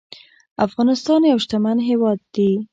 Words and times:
افغانستان 0.65 1.21
يو 1.31 1.37
شتمن 1.45 1.77
هيواد 1.87 2.19
دي 2.35 2.49